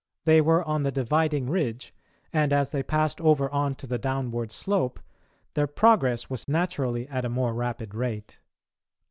They 0.25 0.41
were 0.41 0.63
on 0.63 0.81
the 0.81 0.91
dividing 0.91 1.47
ridge 1.47 1.93
and, 2.33 2.51
as 2.51 2.71
they 2.71 2.81
passed 2.81 3.21
over 3.21 3.51
on 3.53 3.75
to 3.75 3.85
the 3.85 3.99
downward 3.99 4.51
slope, 4.51 4.99
their 5.53 5.67
progress 5.67 6.27
was 6.27 6.47
naturally 6.47 7.07
at 7.07 7.23
a 7.23 7.29
more 7.29 7.53
rapid 7.53 7.93
rate. 7.93 8.39